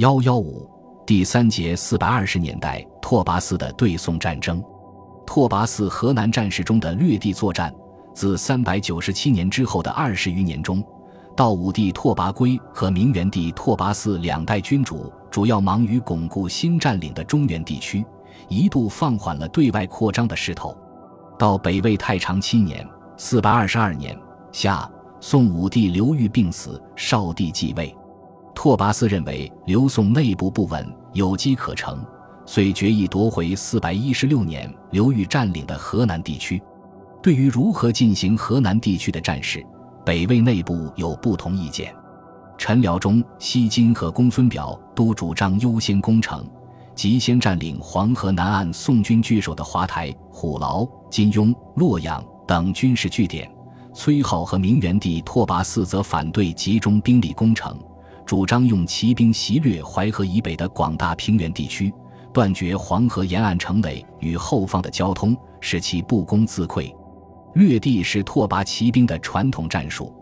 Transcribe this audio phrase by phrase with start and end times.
[0.00, 0.66] 幺幺五
[1.06, 4.64] 第三节四百二十年代拓跋嗣的对宋战争，
[5.26, 7.70] 拓跋嗣河南战事中的掠地作战，
[8.14, 10.82] 自三百九十七年之后的二十余年中，
[11.36, 18.02] 到武帝拓跋圭和明元帝拓跋嗣两代君主主要忙于巩固新占领的中原地区，
[18.48, 20.74] 一度放缓了对外扩张的势头。
[21.38, 22.88] 到北魏太常七年
[23.18, 24.18] （四百二十二年）
[24.50, 24.90] 夏，
[25.20, 27.94] 宋武帝刘裕病死，少帝继位。
[28.54, 32.04] 拓跋嗣认为刘宋内部不稳，有机可乘，
[32.44, 36.60] 遂决意夺回四百一十六年刘裕占领的河南地区。
[37.22, 39.64] 对于如何进行河南地区的战事，
[40.04, 41.94] 北魏内部有不同意见。
[42.58, 46.46] 陈辽中、西金和公孙表都主张优先攻城，
[46.94, 53.50] 即先占领黄河南岸宋军据守的华台、虎牢、金庸、洛阳等军事据点。
[53.94, 57.76] 崔浩和明元帝拓跋嗣则反对集中兵力攻城。
[58.30, 61.92] 主张用骑兵袭掠淮河以北的广大平原地区，
[62.32, 66.94] 断绝黄河沿岸城垒与后方的交通，使其不攻自溃。
[67.54, 70.14] 掠地是拓跋骑兵的传统战术，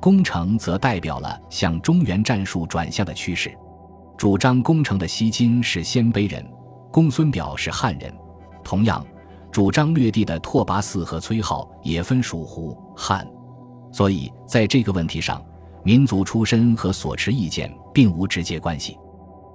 [0.00, 3.52] 攻城则代表了向中原战术转向的趋势。
[4.16, 6.48] 主张攻城的西金是鲜卑人，
[6.92, 8.14] 公孙表是汉人。
[8.62, 9.04] 同样，
[9.50, 13.26] 主张掠地的拓跋嗣和崔浩也分属胡汉，
[13.90, 15.44] 所以在这个问题上。
[15.86, 18.98] 民族出身和所持意见并无直接关系。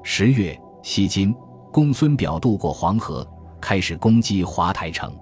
[0.02, 1.36] 十月，西金
[1.74, 3.28] 公孙表渡过黄河，
[3.60, 5.14] 开始攻击华台城。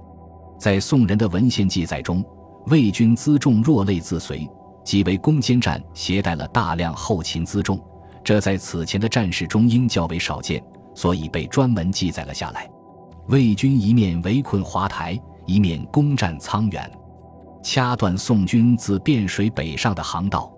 [0.60, 2.24] 在宋人的文献记载中，
[2.68, 4.48] 魏军辎重若类自随，
[4.84, 7.84] 即为攻坚战携带了大量后勤辎重，
[8.24, 12.70] 这在此前的战事中应较为少见，所以被专门记载了下来。
[13.30, 16.92] 魏军一面围困华台，一面攻占沧源，
[17.64, 20.54] 掐断宋军自汴水北上的航道。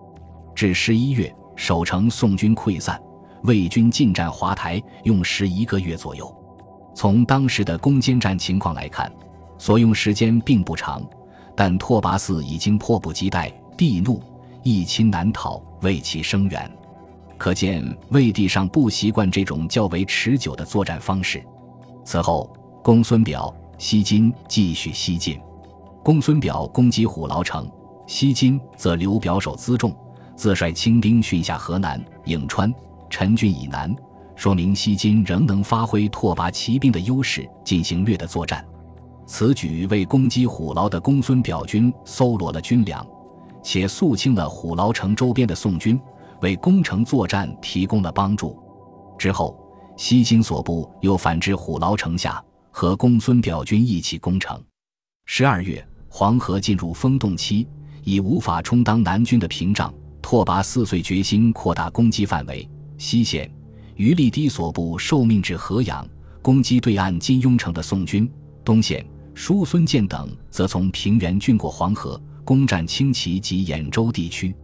[0.53, 3.02] 至十一月，守城宋军溃散，
[3.44, 6.33] 魏军进占华台用时一个月左右。
[6.94, 9.11] 从当时的攻坚战情况来看，
[9.57, 11.02] 所用时间并不长，
[11.55, 14.22] 但拓跋嗣已经迫不及待，地怒，
[14.62, 16.72] 一亲难逃，为其声援。
[17.38, 21.44] 可见魏帝尚不习惯这种较为持久的作战方式。
[22.03, 22.51] 此后，
[22.83, 25.39] 公孙表、西金继续西进，
[26.03, 27.68] 公孙表攻击虎牢城，
[28.06, 29.95] 西金则留表守辎重。
[30.41, 32.74] 自率轻兵训下河南颍川
[33.12, 33.96] 陈郡以南，
[34.35, 38.66] 说明西金仍能发挥拓跋骑兵的优势进行掠的作战。
[39.28, 43.06] 此举为攻击虎牢的公孙表军搜罗了军粮，
[43.62, 46.01] 且肃清了虎牢城周边的宋军，
[46.41, 48.59] 为攻城作战提供了帮助。
[49.19, 49.56] 之后，
[49.96, 54.59] 西金所部又反至虎牢城下，和公孙表军一起攻城。
[55.28, 57.68] 十二月，黄河进入封冻期，
[58.03, 59.94] 已无法充当南军的屏障。
[60.31, 62.66] 拓跋四岁决心扩大攻击范围，
[62.97, 63.52] 西线
[63.97, 66.08] 于立低所部受命至河阳
[66.42, 68.25] 攻击对岸金庸城的宋军；
[68.64, 69.06] 东线
[69.36, 74.56] 叔孙建等则从平原郡过黄河，攻占青旗及兖州地区。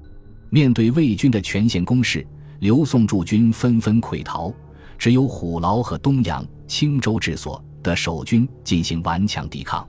[0.50, 2.26] 面对魏军的全线攻势，
[2.60, 4.54] 刘宋驻军纷纷溃逃，
[4.98, 9.86] 只有虎牢和东阳、青州治所的守军进行顽强抵抗。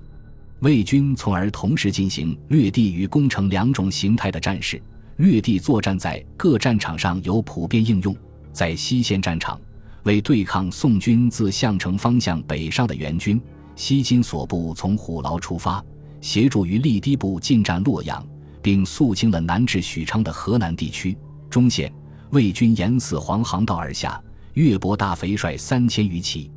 [0.58, 4.82] 魏军从而同时进行掠地与攻城两种形态的战事。
[5.18, 8.16] 掠地作战在各战场上有普遍应用，
[8.52, 9.60] 在西线战场，
[10.04, 13.40] 为对抗宋军自项城方向北上的援军，
[13.74, 15.84] 西金所部从虎牢出发，
[16.20, 18.24] 协助于立低部进占洛阳，
[18.62, 21.18] 并肃清了南至许昌的河南地区。
[21.50, 21.92] 中线，
[22.30, 24.22] 魏军沿四黄航道而下，
[24.54, 26.48] 越伯大肥率三千余骑，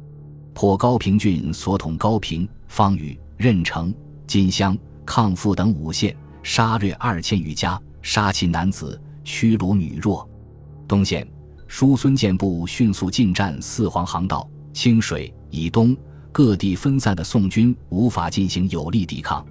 [0.53, 3.91] 破高平郡所统高平、方宇、任城、
[4.27, 7.81] 金乡、抗父等五县，杀掠二千余家。
[8.01, 10.27] 杀秦男子，驱虏女弱。
[10.87, 11.27] 东线，
[11.67, 15.95] 叔孙建部迅速进占四黄航道、清水以东
[16.31, 19.45] 各地分散的宋军无法进行有力抵抗，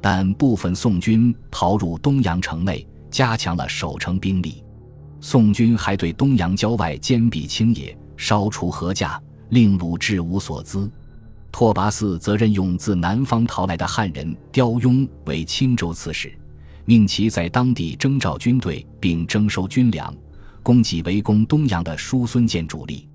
[0.00, 4.62] 但部分宋军逃入东阳城内，加强了守城兵力。
[5.20, 9.18] 宋军还对东阳郊外坚壁清野，烧除禾稼，
[9.48, 10.90] 令鲁智无所资。
[11.50, 16.38] 拓跋嗣则任用自南方逃来的汉人刁雍为青州刺史。
[16.86, 20.14] 命其在当地征召军队，并征收军粮，
[20.62, 23.08] 供给围攻东阳的叔孙建主力。